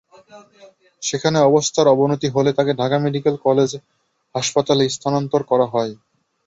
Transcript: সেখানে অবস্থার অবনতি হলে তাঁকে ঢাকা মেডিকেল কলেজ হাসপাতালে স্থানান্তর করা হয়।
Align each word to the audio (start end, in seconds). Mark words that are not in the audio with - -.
সেখানে 1.03 1.37
অবস্থার 1.49 1.87
অবনতি 1.87 2.27
হলে 2.35 2.51
তাঁকে 2.57 2.73
ঢাকা 2.81 2.97
মেডিকেল 3.05 3.35
কলেজ 3.45 3.71
হাসপাতালে 4.35 4.83
স্থানান্তর 4.95 5.41
করা 5.51 5.65
হয়। 5.73 5.93